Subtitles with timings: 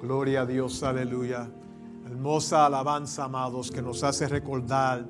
[0.00, 1.50] Gloria a Dios, aleluya.
[2.06, 5.04] Hermosa alabanza, amados, que nos hace recordar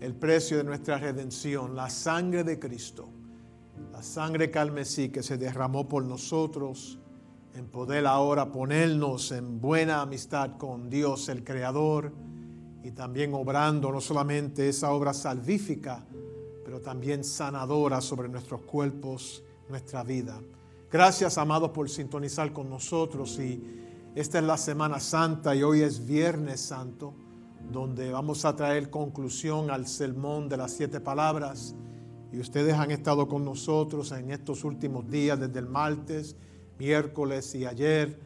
[0.00, 3.08] el precio de nuestra redención, la sangre de Cristo,
[3.90, 7.00] la sangre carmesí que se derramó por nosotros,
[7.56, 12.12] en poder ahora ponernos en buena amistad con Dios el Creador
[12.84, 16.06] y también obrando no solamente esa obra salvífica,
[16.64, 20.40] pero también sanadora sobre nuestros cuerpos, nuestra vida.
[20.88, 26.04] Gracias, amados, por sintonizar con nosotros y esta es la Semana Santa y hoy es
[26.04, 27.14] Viernes Santo,
[27.70, 31.76] donde vamos a traer conclusión al sermón de las siete palabras.
[32.32, 36.34] Y ustedes han estado con nosotros en estos últimos días, desde el martes,
[36.76, 38.18] miércoles y ayer,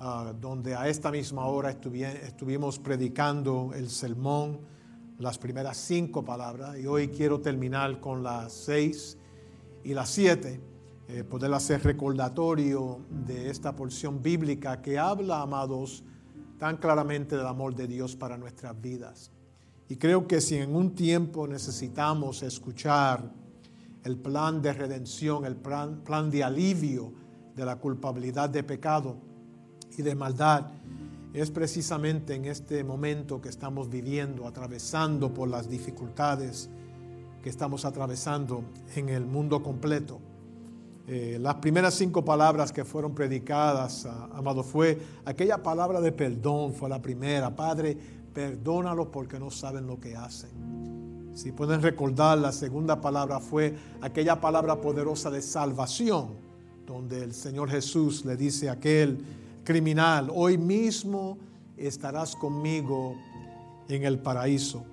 [0.00, 4.60] ah, donde a esta misma hora estuvimos predicando el sermón,
[5.18, 6.78] las primeras cinco palabras.
[6.78, 9.18] Y hoy quiero terminar con las seis
[9.84, 10.58] y las siete
[11.10, 16.04] eh, poder hacer recordatorio de esta porción bíblica que habla, amados,
[16.58, 19.30] tan claramente del amor de Dios para nuestras vidas.
[19.88, 23.32] Y creo que si en un tiempo necesitamos escuchar
[24.04, 27.14] el plan de redención, el plan, plan de alivio
[27.56, 29.16] de la culpabilidad de pecado
[29.96, 30.66] y de maldad,
[31.32, 36.68] es precisamente en este momento que estamos viviendo, atravesando por las dificultades
[37.42, 38.62] que estamos atravesando
[38.94, 40.20] en el mundo completo.
[41.10, 46.74] Eh, las primeras cinco palabras que fueron predicadas, ah, amado, fue aquella palabra de perdón,
[46.74, 47.56] fue la primera.
[47.56, 47.96] Padre,
[48.34, 51.30] perdónalos porque no saben lo que hacen.
[51.32, 56.34] Si pueden recordar, la segunda palabra fue aquella palabra poderosa de salvación,
[56.86, 59.24] donde el Señor Jesús le dice a aquel
[59.64, 61.38] criminal, hoy mismo
[61.78, 63.16] estarás conmigo
[63.88, 64.84] en el paraíso.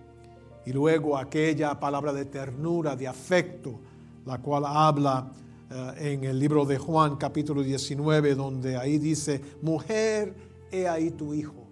[0.66, 3.82] Y luego aquella palabra de ternura, de afecto,
[4.26, 5.30] la cual habla
[5.70, 10.36] eh, en el libro de Juan capítulo 19, donde ahí dice, mujer,
[10.72, 11.68] he ahí tu hijo.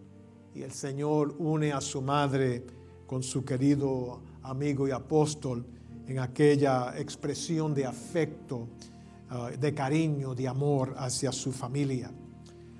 [0.55, 2.65] Y el Señor une a su madre
[3.05, 5.65] con su querido amigo y apóstol
[6.07, 8.67] en aquella expresión de afecto,
[9.31, 12.11] eh, de cariño, de amor hacia su familia.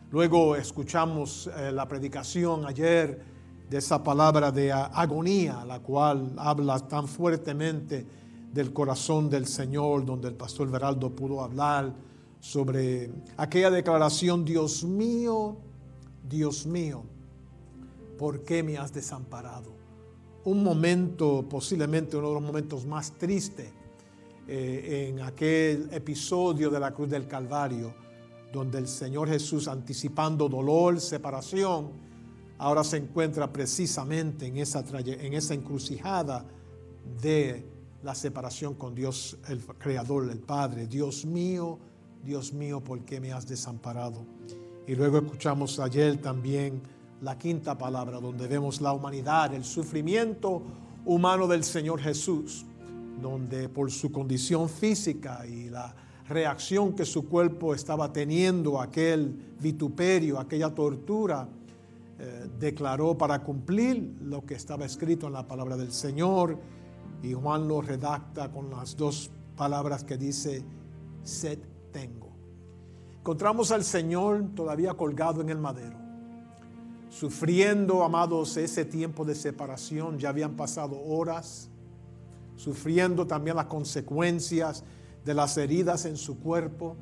[0.09, 3.21] Luego escuchamos eh, la predicación ayer
[3.69, 8.22] de esa palabra de agonía, la cual habla tan fuertemente
[8.53, 11.91] del corazón del Señor, donde el pastor Veraldo pudo hablar
[12.39, 15.57] sobre aquella declaración, Dios mío,
[16.29, 17.03] Dios mío,
[18.17, 19.73] ¿por qué me has desamparado?
[20.45, 23.71] Un momento, posiblemente uno de los momentos más tristes
[24.47, 27.93] eh, en aquel episodio de la cruz del Calvario,
[28.51, 31.91] donde el Señor Jesús, anticipando dolor, separación,
[32.59, 36.45] ahora se encuentra precisamente en esa, en esa encrucijada
[37.19, 37.72] de
[38.03, 40.87] la separación con Dios, el Creador, el Padre.
[40.87, 41.79] Dios mío,
[42.23, 44.25] Dios mío, ¿por qué me has desamparado?
[44.85, 46.81] Y luego escuchamos ayer también
[47.21, 50.61] la quinta palabra, donde vemos la humanidad, el sufrimiento
[51.05, 52.65] humano del Señor Jesús,
[53.21, 55.95] donde por su condición física y la
[56.27, 61.47] reacción que su cuerpo estaba teniendo, aquel vituperio, aquella tortura,
[62.19, 66.57] eh, declaró para cumplir lo que estaba escrito en la palabra del Señor
[67.23, 70.63] y Juan lo redacta con las dos palabras que dice,
[71.23, 71.57] sed
[71.93, 72.29] tengo.
[73.19, 75.97] Encontramos al Señor todavía colgado en el madero,
[77.09, 80.19] sufriendo, amados, ese tiempo de separación.
[80.19, 81.69] Ya habían pasado horas,
[82.57, 84.83] sufriendo también las consecuencias
[85.23, 86.97] de las heridas en su cuerpo,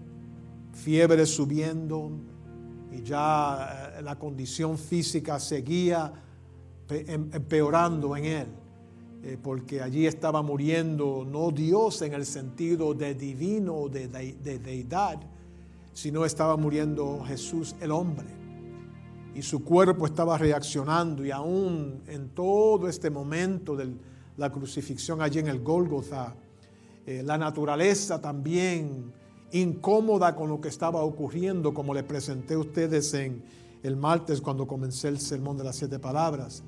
[0.72, 2.12] fiebre subiendo
[2.92, 6.14] y ya eh, la condición física seguía
[6.90, 8.48] em, empeorando en él.
[9.24, 15.20] Eh, porque allí estaba muriendo no Dios en el sentido de divino o de, deidad,
[15.94, 18.26] sino estaba muriendo Jesús el hombre.
[19.36, 23.94] Y su cuerpo estaba reaccionando y aún en todo este momento de
[24.38, 26.36] la crucifixión allí en el Gólgotha,
[27.06, 29.14] eh, la naturaleza también
[29.52, 33.44] incómoda con lo que estaba ocurriendo, como le presenté a ustedes en
[33.84, 36.64] el martes cuando comencé el sermón de las siete palabras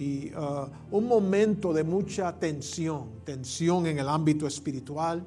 [0.00, 5.22] y uh, un momento de mucha tensión, tensión en el ámbito espiritual,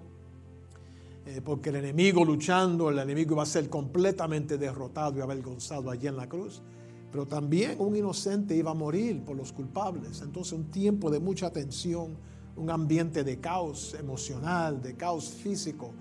[1.27, 6.07] eh, porque el enemigo luchando, el enemigo iba a ser completamente derrotado y avergonzado allí
[6.07, 6.63] en la cruz,
[7.11, 10.23] pero también un inocente iba a morir por los culpables.
[10.23, 12.17] Entonces un tiempo de mucha tensión,
[12.55, 15.91] un ambiente de caos emocional, de caos físico,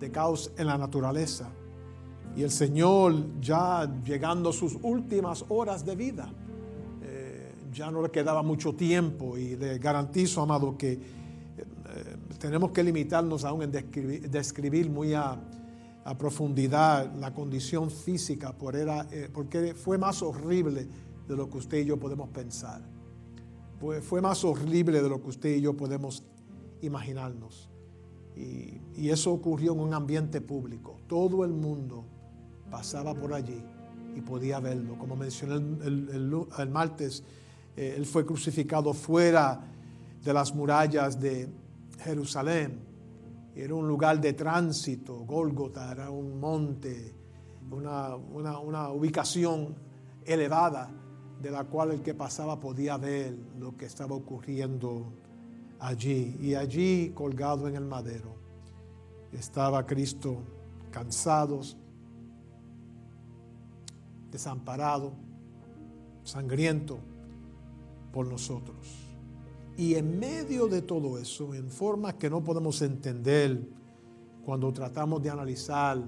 [0.00, 1.50] de caos en la naturaleza.
[2.34, 6.32] Y el Señor ya llegando a sus últimas horas de vida,
[7.74, 10.98] ya no le quedaba mucho tiempo y le garantizo, amado, que eh,
[12.38, 15.40] tenemos que limitarnos aún en describir, muy a,
[16.18, 18.54] profundidad la condición física,
[19.10, 20.86] eh, porque fue más horrible
[21.26, 22.82] de lo que usted y yo podemos pensar.
[24.02, 26.22] Fue, más horrible de lo que usted y yo podemos
[26.80, 27.68] imaginarnos.
[28.36, 31.00] Y, eso ocurrió en un ambiente público.
[31.06, 32.04] Todo el mundo
[32.70, 33.62] pasaba por allí
[34.16, 34.96] y podía verlo.
[34.98, 35.54] Como mencioné
[35.84, 37.24] el, martes,
[37.76, 39.60] eh, él fue crucificado fuera
[40.22, 41.48] de las murallas de
[42.02, 42.80] Jerusalén.
[43.54, 47.14] Era un lugar de tránsito, Gólgota era un monte,
[47.70, 49.74] una, una ubicación
[50.24, 50.90] elevada
[51.40, 55.12] de la cual el que pasaba podía ver lo que estaba ocurriendo
[55.78, 56.36] allí.
[56.40, 58.34] Y allí, colgado en el madero,
[59.32, 60.38] estaba Cristo
[60.90, 61.60] cansado,
[64.30, 65.12] desamparado,
[66.24, 66.98] sangriento
[68.14, 68.76] por nosotros.
[69.76, 73.60] Y en medio de todo eso, en formas que no podemos entender
[74.44, 76.00] cuando tratamos de analizar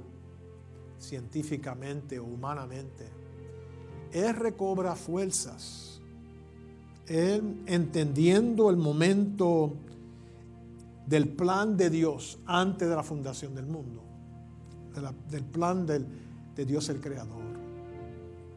[1.00, 3.08] científicamente o humanamente,
[4.12, 6.00] Él recobra fuerzas.
[7.08, 9.72] Él entendiendo el momento
[11.06, 14.04] del plan de Dios antes de la fundación del mundo,
[15.28, 17.55] del plan de Dios el Creador,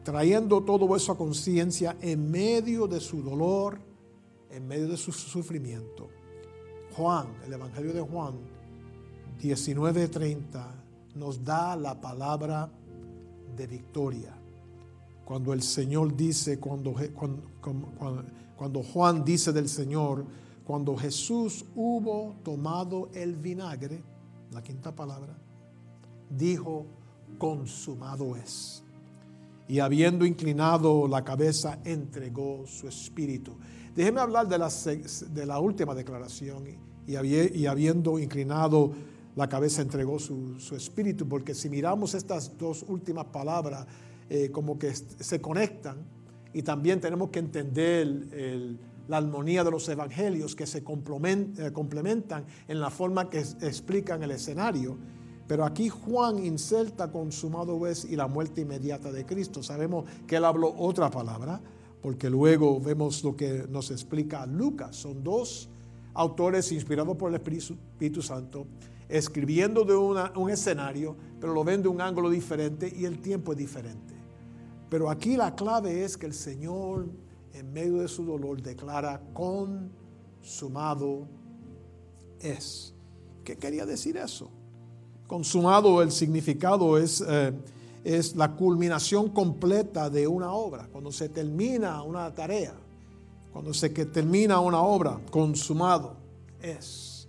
[0.02, 3.78] trayendo todo eso a conciencia en medio de su dolor,
[4.50, 6.08] en medio de su sufrimiento.
[6.96, 8.34] Juan, el Evangelio de Juan
[9.40, 10.66] 19:30,
[11.14, 12.70] nos da la palabra
[13.56, 14.40] de victoria
[15.30, 16.92] cuando el Señor dice, cuando,
[18.56, 20.24] cuando, Juan dice del Señor,
[20.64, 24.02] cuando Jesús hubo tomado el vinagre,
[24.50, 25.38] la quinta palabra,
[26.28, 26.84] dijo,
[27.38, 28.82] consumado es.
[29.70, 33.56] Y habiendo inclinado la cabeza, entregó su espíritu.
[33.94, 36.64] Déjeme hablar de la, de la última declaración
[37.06, 38.92] y, y, habiendo inclinado
[39.36, 43.86] la cabeza, entregó su, su espíritu, porque si miramos estas dos últimas palabras,
[44.28, 45.98] eh, como que se conectan
[46.52, 48.76] y también tenemos que entender
[49.06, 54.32] la armonía de los evangelios que se eh, complementan en la forma que explican el
[54.32, 54.98] escenario.
[55.50, 59.64] Pero aquí Juan inserta consumado es y la muerte inmediata de Cristo.
[59.64, 61.60] Sabemos que él habló otra palabra,
[62.00, 64.94] porque luego vemos lo que nos explica Lucas.
[64.94, 65.68] Son dos
[66.14, 68.68] autores inspirados por el Espíritu Santo,
[69.08, 73.58] escribiendo de un escenario, pero lo ven de un ángulo diferente y el tiempo es
[73.58, 74.14] diferente.
[74.88, 77.08] Pero aquí la clave es que el Señor,
[77.54, 81.26] en medio de su dolor, declara consumado
[82.38, 82.94] es.
[83.42, 84.48] ¿Qué quería decir eso?
[85.30, 87.52] Consumado, el significado es, eh,
[88.02, 90.88] es la culminación completa de una obra.
[90.90, 92.74] Cuando se termina una tarea,
[93.52, 96.16] cuando se termina una obra, consumado
[96.60, 97.28] es.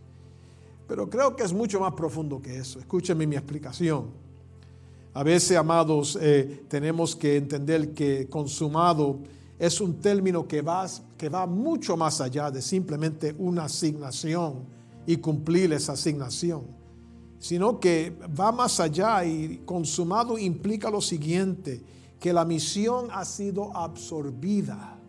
[0.87, 2.79] Pero creo que es mucho más profundo que eso.
[2.79, 4.07] Escúcheme mi explicación.
[5.13, 9.19] A veces, amados, eh, tenemos que entender que consumado
[9.59, 14.65] es un término que va, que va mucho más allá de simplemente una asignación
[15.05, 16.80] y cumplir esa asignación,
[17.41, 21.81] sino que va más allá y consumado implica lo siguiente,
[22.19, 24.99] que la misión ha sido absorbida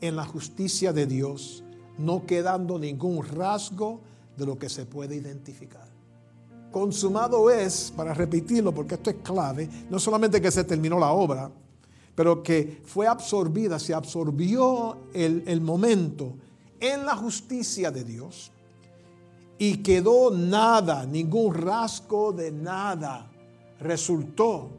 [0.00, 1.62] en la justicia de Dios,
[1.98, 4.00] no quedando ningún rasgo
[4.34, 5.86] de lo que se puede identificar.
[6.72, 11.50] Consumado es, para repetirlo porque esto es clave, no solamente que se terminó la obra,
[12.14, 16.32] pero que fue absorbida, se absorbió el, el momento
[16.80, 18.52] en la justicia de Dios
[19.58, 23.30] y quedó nada, ningún rasgo de nada
[23.80, 24.70] resultó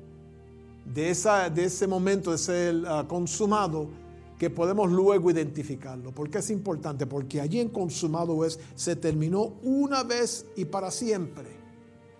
[0.85, 3.89] de, esa, de ese momento de ser uh, consumado
[4.37, 6.11] que podemos luego identificarlo.
[6.11, 7.07] ¿Por qué es importante?
[7.07, 11.57] Porque allí en consumado es, se terminó una vez y para siempre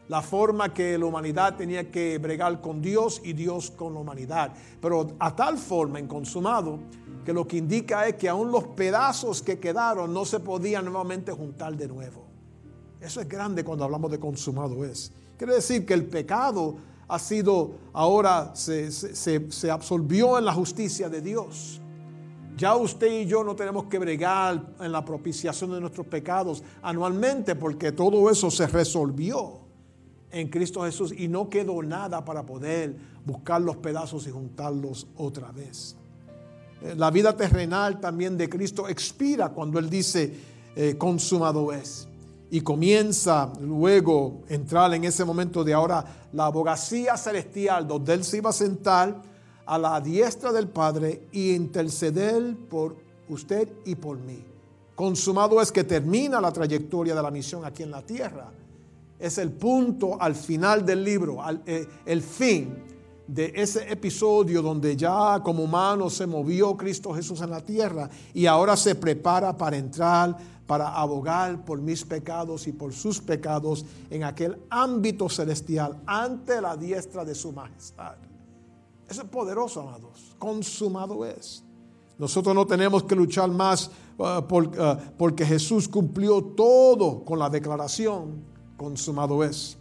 [0.08, 4.54] la forma que la humanidad tenía que bregar con Dios y Dios con la humanidad.
[4.82, 6.80] Pero a tal forma en consumado
[7.24, 11.32] que lo que indica es que aún los pedazos que quedaron no se podían nuevamente
[11.34, 12.27] juntar de nuevo.
[13.08, 15.14] Eso es grande cuando hablamos de consumado es.
[15.38, 16.76] Quiere decir que el pecado
[17.08, 21.80] ha sido, ahora se, se, absorbió en la justicia de Dios.
[22.58, 27.56] Ya usted y yo no tenemos que bregar en la propiciación de nuestros pecados anualmente
[27.56, 29.60] porque todo eso se resolvió
[30.30, 35.54] en Cristo Jesús y no quedó nada para poder buscar los pedazos y juntarlos otra
[35.54, 35.96] vez.
[36.82, 40.34] Eh, la vida terrenal también de Cristo expira cuando Él dice
[40.76, 42.10] eh, consumado es.
[42.50, 48.38] Y comienza luego entrar en ese momento de ahora la abogacía celestial, donde Él se
[48.38, 49.22] iba a sentar
[49.66, 52.96] a la diestra del Padre y interceder por
[53.28, 54.46] usted y por mí.
[54.96, 58.50] Consumado es que termina la trayectoria de la misión aquí en la tierra
[59.20, 62.76] es el punto al final del libro, eh, el fin
[63.28, 68.46] de ese episodio donde ya como humano se movió Cristo Jesús en la tierra y
[68.46, 70.38] ahora se prepara para entrar,
[70.68, 76.76] para abogar por mis pecados y por sus pecados en aquel ámbito celestial ante la
[76.76, 78.16] diestra de su majestad.
[79.10, 80.36] Eso es poderoso, amados.
[80.38, 81.64] Consumado es.
[82.18, 88.44] Nosotros no tenemos que luchar más uh, uh, porque Jesús cumplió todo con la declaración,
[88.76, 89.78] consumado es.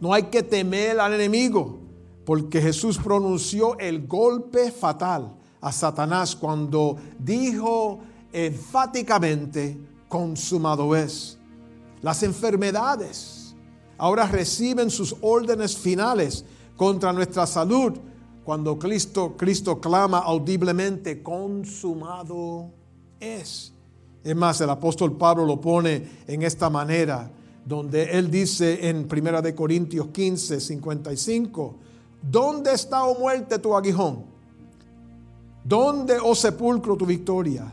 [0.00, 1.78] No hay que temer al enemigo
[2.24, 8.00] porque Jesús pronunció el golpe fatal a Satanás cuando dijo
[8.34, 11.38] enfáticamente, consumado es.
[12.02, 13.54] Las enfermedades
[13.96, 16.44] ahora reciben sus órdenes finales
[16.76, 17.92] contra nuestra salud
[18.44, 22.70] cuando Cristo, Cristo clama audiblemente, consumado
[23.18, 23.72] es.
[24.22, 27.30] Es más, el apóstol Pablo lo pone en esta manera,
[27.64, 31.76] donde él dice en 1 de Corintios 15, 55,
[32.20, 34.24] ¿dónde está, oh muerte, tu aguijón?
[35.62, 37.72] ¿Dónde, oh sepulcro, tu victoria?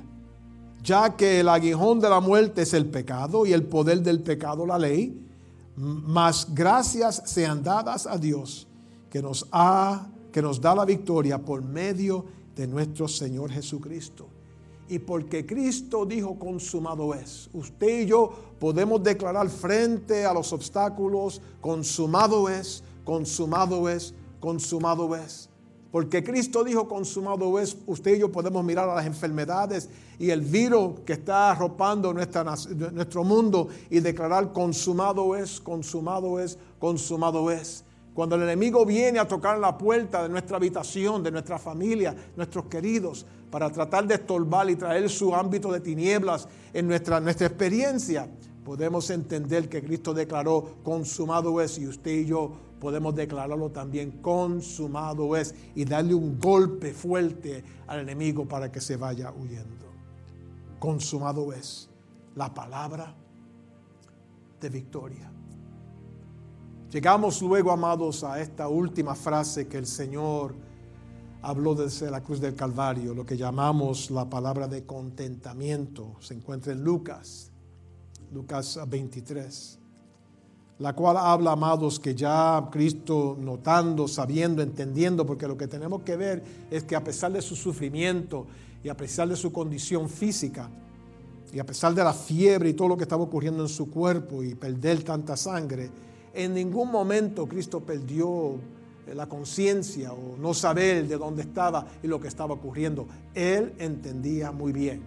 [0.83, 4.65] Ya que el aguijón de la muerte es el pecado y el poder del pecado
[4.65, 5.27] la ley,
[5.75, 8.67] mas gracias sean dadas a Dios
[9.09, 14.27] que nos ha que nos da la victoria por medio de nuestro Señor Jesucristo.
[14.87, 21.41] Y porque Cristo dijo consumado es, usted y yo podemos declarar frente a los obstáculos,
[21.61, 25.49] consumado es, consumado es, consumado es.
[25.91, 30.41] Porque Cristo dijo consumado es, usted y yo podemos mirar a las enfermedades y el
[30.41, 32.45] virus que está arropando nuestra,
[32.93, 37.83] nuestro mundo y declarar consumado es, consumado es, consumado es.
[38.13, 42.65] Cuando el enemigo viene a tocar la puerta de nuestra habitación, de nuestra familia, nuestros
[42.65, 48.29] queridos, para tratar de estorbar y traer su ámbito de tinieblas en nuestra, nuestra experiencia,
[48.63, 55.37] podemos entender que Cristo declaró consumado es y usted y yo podemos declararlo también consumado
[55.37, 59.85] es y darle un golpe fuerte al enemigo para que se vaya huyendo.
[60.79, 61.87] Consumado es
[62.35, 63.15] la palabra
[64.59, 65.31] de victoria.
[66.89, 70.55] Llegamos luego, amados, a esta última frase que el Señor
[71.43, 76.15] habló desde la cruz del Calvario, lo que llamamos la palabra de contentamiento.
[76.19, 77.51] Se encuentra en Lucas,
[78.33, 79.80] Lucas 23,
[80.81, 86.17] la cual habla, amados, que ya Cristo notando, sabiendo, entendiendo, porque lo que tenemos que
[86.17, 88.47] ver es que a pesar de su sufrimiento
[88.83, 90.71] y a pesar de su condición física,
[91.53, 94.41] y a pesar de la fiebre y todo lo que estaba ocurriendo en su cuerpo
[94.41, 95.91] y perder tanta sangre,
[96.33, 98.55] en ningún momento Cristo perdió
[99.05, 103.05] eh, la conciencia o no saber de dónde estaba y lo que estaba ocurriendo.
[103.35, 105.01] Él entendía muy bien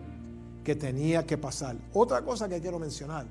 [0.63, 1.77] que tenía que pasar.
[1.95, 3.27] Otra cosa que quiero mencionar,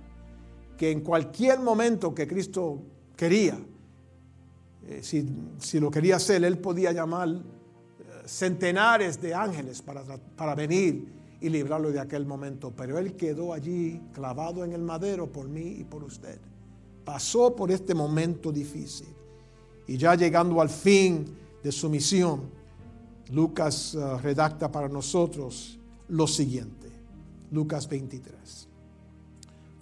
[0.77, 2.81] que en cualquier momento que Cristo
[3.15, 3.59] quería,
[4.87, 7.41] eh, si, lo quería hacer, Él podía llamar eh,
[8.25, 10.03] centenares de ángeles para,
[10.35, 15.31] para venir y librarlo de aquel momento, pero Él quedó allí clavado en el madero
[15.31, 16.39] por mí y por usted
[17.03, 19.07] pasó por este momento difícil.
[19.87, 21.25] Y ya llegando al fin
[21.61, 22.49] de su misión,
[23.31, 26.89] Lucas uh, redacta para nosotros lo siguiente.
[27.51, 28.69] Lucas 23.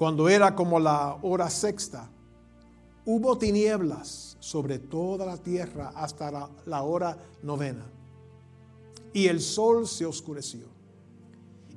[0.01, 2.09] Cuando era como la hora sexta,
[3.05, 7.85] hubo tinieblas sobre toda la tierra hasta la, hora novena.
[9.13, 10.65] Y el sol se oscureció.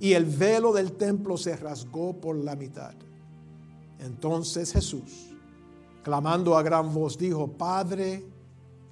[0.00, 2.94] Y el velo del templo se rasgó por la mitad.
[3.98, 5.34] Entonces Jesús
[6.02, 8.24] clamando a gran voz, dijo, Padre,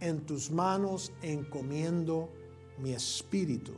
[0.01, 2.29] en tus manos encomiendo
[2.77, 3.73] mi espíritu.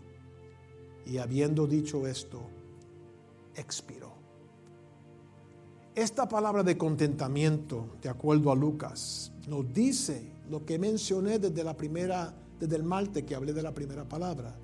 [1.07, 2.41] Y habiendo dicho esto,
[3.55, 4.14] expiró.
[5.95, 11.77] Esta palabra de contentamiento, de acuerdo a Lucas, nos dice lo que mencioné desde la
[11.77, 14.57] primera, desde el martes que hablé de la primera palabra.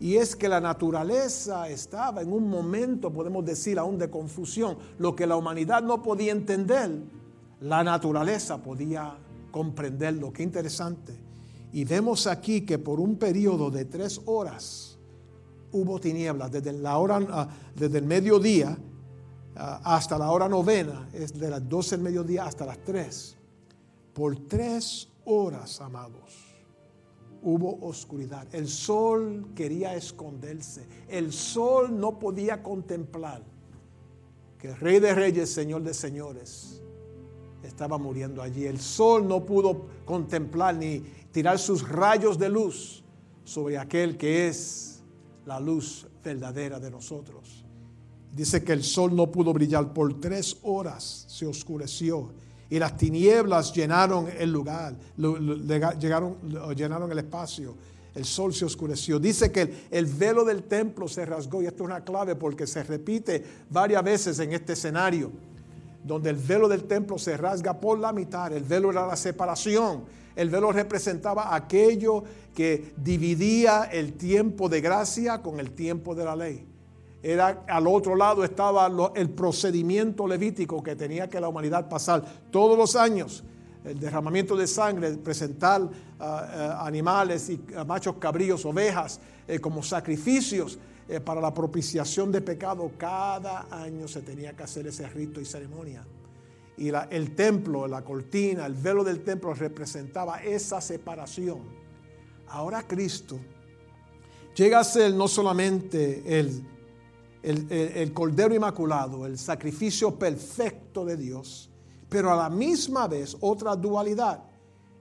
[0.00, 4.78] Y es que la naturaleza estaba en un momento, podemos decir, aún de confusión.
[4.98, 6.90] Lo que la humanidad no podía entender,
[7.60, 9.16] la naturaleza podía
[9.52, 10.32] comprenderlo.
[10.32, 11.14] Qué interesante.
[11.72, 14.98] Y vemos aquí que por un periodo de tres horas
[15.70, 18.76] hubo tinieblas, desde, la hora, ah, desde el mediodía
[19.54, 23.36] hasta la hora novena, es de las 12 del mediodía hasta las 3.
[24.14, 26.52] Por tres horas, amados,
[27.42, 28.46] hubo oscuridad.
[28.54, 30.86] El sol quería esconderse.
[31.08, 33.42] El sol no podía contemplar
[34.58, 36.82] que el Rey de Reyes, Señor de Señores,
[37.62, 38.66] estaba muriendo allí.
[38.66, 43.02] El sol no pudo contemplar ni tirar sus rayos de luz
[43.44, 45.02] sobre aquel que es
[45.46, 47.64] la luz verdadera de nosotros.
[48.32, 52.30] Dice que el sol no pudo brillar por tres horas, se oscureció
[52.72, 56.38] y las tinieblas llenaron el lugar, llegaron,
[56.74, 57.74] llenaron el espacio.
[58.14, 59.18] El sol se oscureció.
[59.18, 62.82] Dice que el, velo del templo se rasgó y esto es una clave porque se
[62.82, 65.30] repite varias veces en este escenario,
[66.02, 68.50] donde el velo del templo se rasga por la mitad.
[68.50, 70.04] El velo era la separación.
[70.34, 72.24] El velo representaba aquello
[72.54, 76.71] que dividía el tiempo de gracia con el tiempo de la ley
[77.22, 82.76] era al otro lado estaba el procedimiento levítico que tenía que la humanidad pasar todos
[82.76, 83.44] los años.
[83.84, 85.82] El derramamiento de sangre, presentar
[86.18, 92.30] ah, ah, animales y ah, machos cabríos, ovejas, eh, como sacrificios eh, para la propiciación
[92.30, 92.90] de pecado.
[92.96, 96.04] Cada año se tenía que hacer ese rito y ceremonia.
[96.76, 101.60] Y el templo, la cortina, el velo del templo representaba esa separación.
[102.48, 103.38] Ahora Cristo
[104.54, 106.64] llega a ser no solamente el
[107.42, 111.70] el, Cordero Inmaculado, el sacrificio perfecto de Dios,
[112.08, 114.44] pero a la misma vez otra dualidad.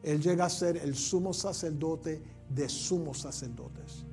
[0.04, 4.06] Él llega a ser el sumo sacerdote de sumos sacerdotes.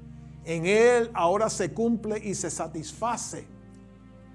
[0.44, 3.46] En Él ahora se cumple y se satisface.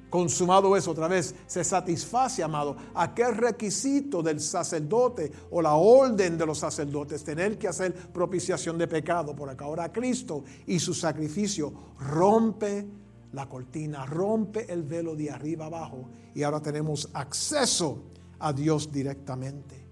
[0.10, 6.46] Consumado es otra vez, se satisface, amado, aquel requisito del sacerdote o la orden de
[6.46, 9.36] los sacerdotes, tener que hacer propiciación de pecado.
[9.36, 12.88] Por acá ahora Cristo y su sacrificio rompe
[13.34, 18.04] la cortina, rompe el velo de arriba abajo y ahora tenemos acceso
[18.40, 19.84] a Dios directamente.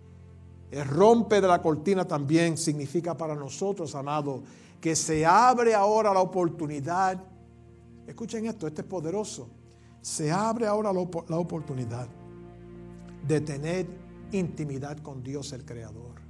[0.69, 4.41] El rompe de la cortina también significa para nosotros, amado,
[4.79, 7.21] que se abre ahora la oportunidad.
[8.07, 9.49] Escuchen esto, este es poderoso.
[10.01, 12.07] Se abre ahora la, la oportunidad
[13.27, 13.87] de tener
[14.31, 16.21] intimidad con Dios el Creador.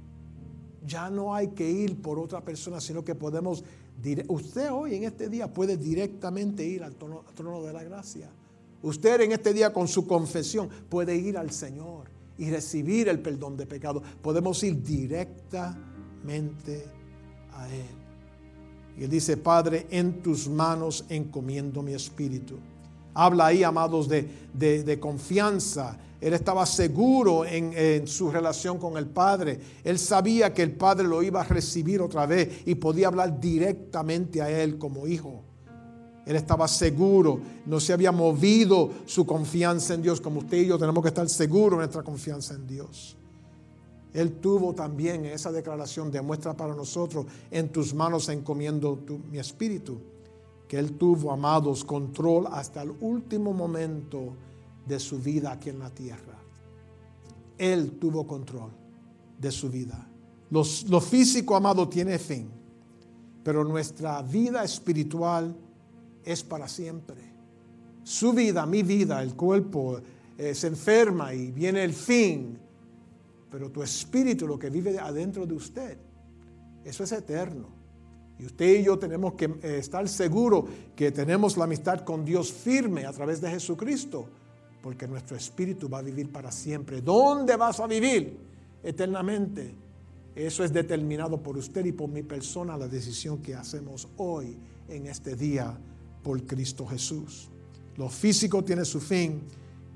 [0.84, 3.64] Ya no hay que ir por otra persona, sino que podemos
[4.28, 8.28] Usted hoy en este día puede directamente ir al trono, de la gracia.
[8.82, 13.56] Usted en este día con su confesión puede ir al Señor y recibir el perdón
[13.56, 14.02] de pecado.
[14.20, 16.84] Podemos ir directamente
[17.52, 18.02] a Él.
[18.98, 22.58] Y Él dice, Padre, en tus manos encomiendo mi espíritu.
[23.14, 29.58] Habla ahí, amados, de, de confianza él estaba seguro en, su relación con el Padre.
[29.82, 34.40] Él sabía que el Padre lo iba a recibir otra vez y podía hablar directamente
[34.40, 35.42] a Él como hijo.
[36.24, 40.78] Él estaba seguro, no se había movido su confianza en Dios, como usted y yo
[40.78, 43.16] tenemos que estar seguros de nuestra confianza en Dios.
[44.14, 48.96] Él tuvo también esa declaración, demuestra para nosotros, en tus manos encomiendo
[49.28, 49.98] mi espíritu,
[50.72, 54.32] que Él tuvo, amados, control hasta el último momento
[54.86, 56.38] de su vida aquí en la tierra.
[57.58, 58.70] Él tuvo control
[59.38, 60.08] de su vida.
[60.48, 62.48] lo físico, amado, tiene fin,
[63.44, 65.54] pero nuestra vida espiritual
[66.24, 67.20] es para siempre.
[68.02, 70.00] Su vida, mi vida, el cuerpo
[70.38, 72.58] eh, se enferma y viene el fin,
[73.50, 75.98] pero tu espíritu, lo que vive adentro de usted,
[76.82, 77.81] eso es eterno.
[78.42, 80.64] Y usted y yo tenemos que eh, estar seguros
[80.96, 84.28] que tenemos la amistad con Dios firme a través de Jesucristo
[84.82, 87.00] porque nuestro espíritu va a vivir para siempre.
[87.00, 88.36] ¿Dónde vas a vivir
[88.82, 89.74] eternamente?
[90.34, 94.56] Eso es determinado por usted y por mi persona, la decisión que hacemos hoy
[94.88, 95.78] en este día
[96.22, 97.48] por Cristo Jesús.
[97.96, 99.42] Lo físico tiene su fin,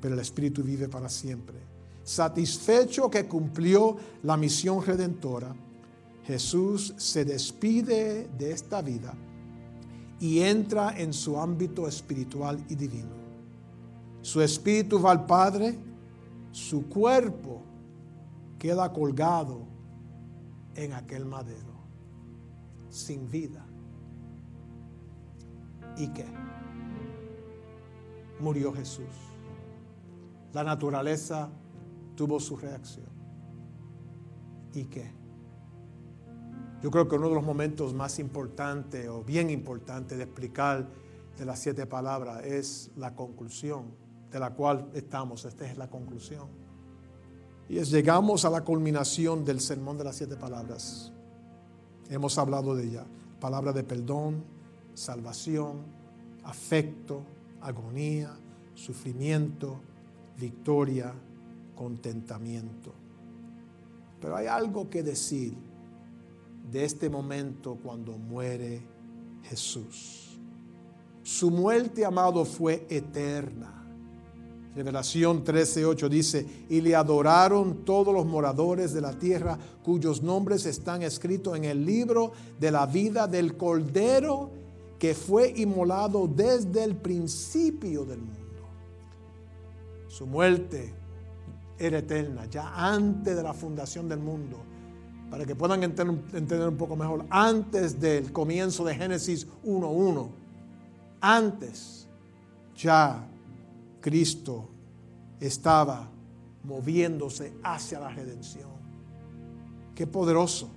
[0.00, 1.56] pero el espíritu vive para siempre.
[2.04, 5.56] Satisfecho que cumplió la misión redentora,
[6.26, 9.14] Jesús se despide de esta vida
[10.18, 13.14] y entra en su ámbito espiritual y divino.
[14.22, 15.78] Su espíritu va al Padre,
[16.50, 17.62] su cuerpo
[18.58, 19.68] queda colgado
[20.74, 21.74] en aquel madero,
[22.88, 23.64] sin vida.
[25.96, 26.26] ¿Y qué?
[28.40, 29.14] Murió Jesús.
[30.52, 31.48] La naturaleza
[32.16, 33.06] tuvo su reacción.
[34.74, 35.25] ¿Y qué?
[36.82, 40.86] Yo creo que uno de los momentos más importantes o bien importantes de explicar
[41.38, 43.84] de las siete palabras es la conclusión
[44.30, 45.44] de la cual estamos.
[45.44, 46.48] Esta es la conclusión.
[47.68, 51.12] Y es, llegamos a la culminación del sermón de las siete palabras.
[52.08, 53.04] Hemos hablado de ella.
[53.40, 54.44] Palabra de perdón,
[54.94, 55.78] salvación,
[56.44, 57.22] afecto,
[57.60, 58.36] agonía,
[58.74, 59.80] sufrimiento,
[60.38, 61.12] victoria,
[61.74, 62.92] contentamiento.
[64.20, 65.56] Pero hay algo que decir
[66.76, 68.82] de este momento cuando muere
[69.44, 70.38] Jesús.
[71.22, 73.82] Su muerte, amado, fue eterna.
[74.74, 81.02] Revelación 13:8 dice, y le adoraron todos los moradores de la tierra cuyos nombres están
[81.02, 84.50] escritos en el libro de la vida del Cordero
[84.98, 88.68] que fue inmolado desde el principio del mundo.
[90.08, 90.92] Su muerte
[91.78, 94.75] era eterna, ya antes de la fundación del mundo.
[95.30, 100.28] Para que puedan entender un poco mejor, antes del comienzo de Génesis 1.1,
[101.20, 102.06] antes
[102.76, 103.26] ya
[104.00, 104.68] Cristo
[105.40, 106.08] estaba
[106.62, 108.68] moviéndose hacia la redención.
[109.94, 110.68] Qué poderoso.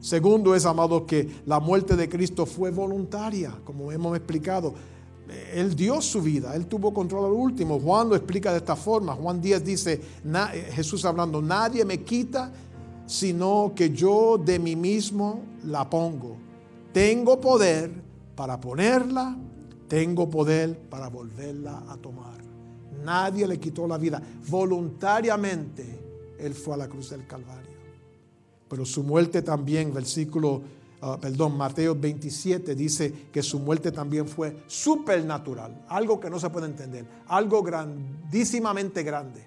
[0.00, 4.74] Segundo es, amado, que la muerte de Cristo fue voluntaria, como hemos explicado.
[5.52, 7.78] Él dio su vida, Él tuvo control al último.
[7.78, 9.14] Juan lo explica de esta forma.
[9.14, 10.00] Juan 10 dice,
[10.72, 12.50] Jesús hablando, nadie me quita
[13.08, 16.36] sino que yo de mí mismo la pongo.
[16.92, 17.90] Tengo poder
[18.36, 19.34] para ponerla,
[19.88, 22.38] tengo poder para volverla a tomar.
[23.02, 24.22] Nadie le quitó la vida.
[24.48, 27.78] Voluntariamente Él fue a la cruz del Calvario.
[28.68, 30.60] Pero su muerte también, versículo,
[31.00, 35.86] ah, perdón, Mateo 27 dice que su muerte también fue supernatural.
[35.88, 37.06] Algo que no se puede entender.
[37.28, 39.42] Algo grandísimamente grande.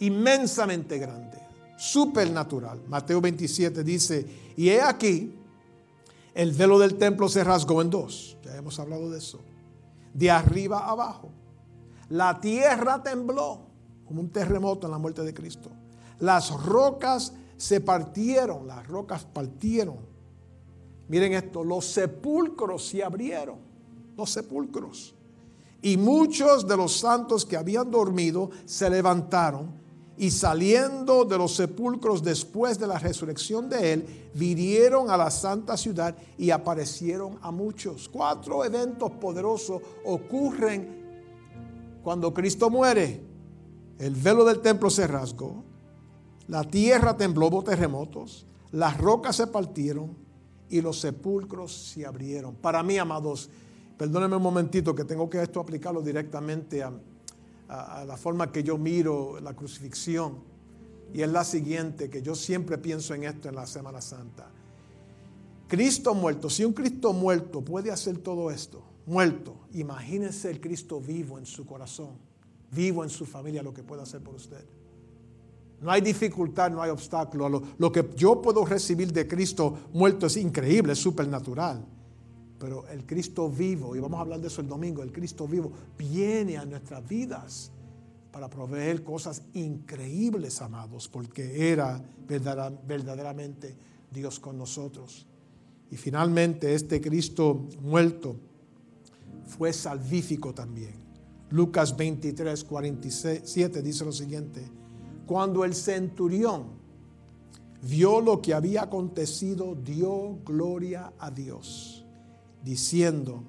[0.00, 1.39] Inmensamente grande.
[1.80, 2.82] Supernatural.
[2.88, 5.34] Mateo 27 dice, y he aquí,
[6.34, 8.36] el velo del templo se rasgó en dos.
[8.44, 9.40] Ya hemos hablado de eso.
[10.12, 11.30] De arriba abajo
[12.10, 13.60] la tierra tembló
[14.04, 15.70] como un terremoto en la muerte de Cristo.
[16.18, 19.98] Las rocas se partieron, las rocas partieron.
[21.08, 23.58] Miren esto, los sepulcros se abrieron,
[24.16, 25.14] los sepulcros.
[25.82, 29.72] Y muchos de los santos que habían dormido se levantaron
[30.20, 35.78] y saliendo de los sepulcros después de la resurrección de él, vinieron a la santa
[35.78, 38.06] ciudad y aparecieron a muchos.
[38.06, 41.00] Cuatro eventos poderosos ocurren
[42.02, 43.22] cuando Cristo muere,
[43.98, 45.64] el velo del templo se rasgó,
[46.48, 50.14] la tierra tembló, hubo terremotos, las rocas se partieron
[50.68, 52.56] y los sepulcros se abrieron.
[52.56, 53.48] Para mí, amados,
[53.96, 56.92] perdónenme un momentito que tengo que esto aplicarlo directamente a,
[57.70, 60.50] a la forma que yo miro la crucifixión.
[61.12, 64.50] Y es la siguiente, que yo siempre pienso en esto en la Semana Santa.
[65.70, 71.38] Cristo muerto, si un Cristo muerto puede hacer todo esto, muerto, imagínense el Cristo vivo
[71.38, 72.10] en su corazón,
[72.72, 74.64] vivo en su familia, lo que puede hacer por usted.
[75.80, 77.62] No hay dificultad, no hay obstáculo.
[77.78, 81.86] Lo, que yo puedo recibir de Cristo muerto es increíble, es supernatural.
[82.60, 85.72] Pero el Cristo vivo, y vamos a hablar de eso el domingo, el Cristo vivo
[85.98, 87.72] viene a nuestras vidas
[88.30, 93.74] para proveer cosas increíbles, amados, porque era verdaderamente
[94.12, 95.26] Dios con nosotros.
[95.90, 98.36] Y finalmente este Cristo muerto
[99.46, 100.94] fue salvífico también.
[101.50, 104.70] Lucas 23, 47 dice lo siguiente,
[105.26, 106.66] cuando el centurión
[107.82, 112.06] vio lo que había acontecido, dio gloria a Dios,
[112.62, 113.44] diciendo,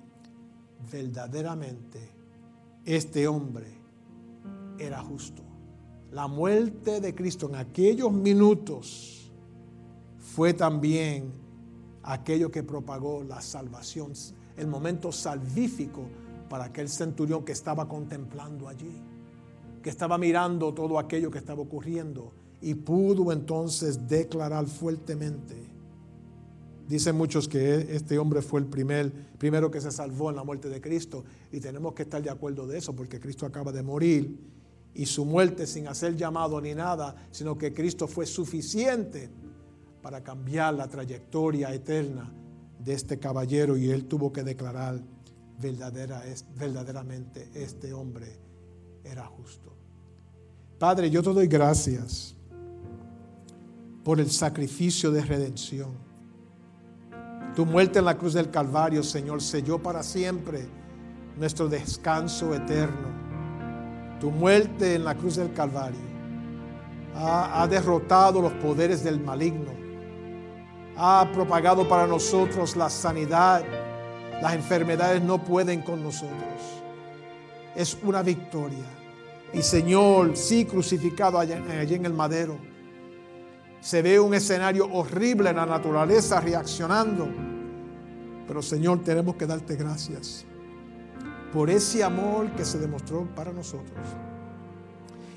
[0.91, 2.09] verdaderamente,
[2.85, 3.67] este hombre
[4.79, 5.43] era justo.
[6.11, 9.31] La muerte de Cristo en aquellos minutos
[10.17, 11.31] fue también
[12.03, 14.13] aquello que propagó la salvación
[14.57, 16.03] el momento salvífico
[16.49, 18.91] para aquel centurión que estaba contemplando allí,
[19.81, 25.70] que estaba mirando todo aquello que estaba ocurriendo y pudo entonces declarar fuertemente.
[26.91, 30.67] Dicen muchos que este hombre fue el primer, primero que se salvó en la muerte
[30.67, 34.37] de Cristo y tenemos que estar de acuerdo de eso porque Cristo acaba de morir
[34.93, 39.29] y su muerte sin hacer llamado ni nada, sino que Cristo fue suficiente
[40.01, 42.29] para cambiar la trayectoria eterna
[42.77, 44.99] de este caballero y él tuvo que declarar
[45.61, 46.21] verdadera,
[46.57, 48.37] verdaderamente este hombre
[49.05, 49.73] era justo.
[50.77, 52.35] Padre, yo te doy gracias
[54.03, 56.10] por el sacrificio de redención.
[57.55, 60.67] Tu muerte en la cruz del Calvario, Señor, selló para siempre
[61.37, 63.09] nuestro descanso eterno.
[64.19, 66.11] Tu muerte en la cruz del Calvario
[67.15, 69.81] ha, derrotado los poderes del maligno
[71.03, 73.63] ha propagado para nosotros la sanidad.
[74.41, 76.61] Las enfermedades no pueden con nosotros.
[77.75, 78.85] Es una victoria.
[79.53, 82.57] Y Señor, sí crucificado allí en el madero,
[83.81, 87.27] se ve un escenario horrible en la naturaleza reaccionando.
[88.47, 90.45] Pero Señor, tenemos que darte gracias
[91.51, 94.05] por ese amor que se demostró para nosotros.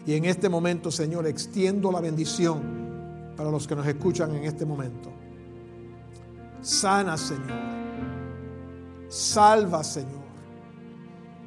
[0.07, 4.67] Y en este momento, Señor, extiendo la bendición para los que nos escuchan en este
[4.67, 5.11] momento.
[6.61, 7.75] Sana, Señor.
[9.09, 10.25] Salva, Señor.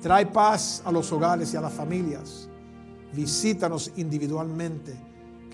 [0.01, 2.49] Trae paz a los hogares y a las familias.
[3.13, 4.95] Visítanos individualmente,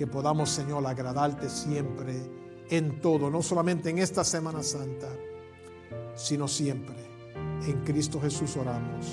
[0.03, 2.13] que podamos, Señor, agradarte siempre
[2.69, 5.07] en todo, no solamente en esta Semana Santa,
[6.13, 6.97] sino siempre.
[7.65, 9.07] En Cristo Jesús oramos.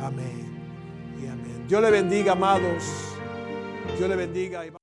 [0.00, 1.64] Amén y amén.
[1.66, 2.84] Dios le bendiga, amados.
[3.98, 4.80] Dios le bendiga.